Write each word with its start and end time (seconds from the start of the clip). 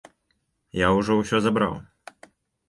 Я 0.77 0.87
ўжо 0.97 1.19
ўсё 1.19 1.43
забраў! 1.49 1.77